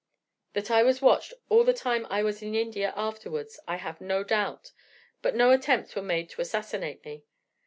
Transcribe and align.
That 0.53 0.71
I 0.71 0.81
was 0.81 0.99
watched 0.99 1.31
all 1.47 1.63
the 1.63 1.75
time 1.75 2.07
I 2.09 2.23
was 2.23 2.41
in 2.41 2.55
India 2.55 2.91
afterwards 2.95 3.59
I 3.67 3.75
have 3.75 4.01
no 4.01 4.23
doubt, 4.23 4.71
but 5.21 5.35
no 5.35 5.51
attempts 5.51 5.95
were 5.95 6.01
made 6.01 6.27
to 6.31 6.41
assassinate 6.41 7.05
me. 7.05 7.23